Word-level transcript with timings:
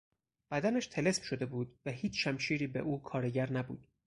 بدنش 0.51 0.89
طلسم 0.89 1.23
شده 1.23 1.45
بود 1.45 1.79
و 1.85 1.91
هیچ 1.91 2.23
شمشیری 2.23 2.67
به 2.67 2.79
او 2.79 3.03
کارگر 3.03 3.51
نبود. 3.53 3.87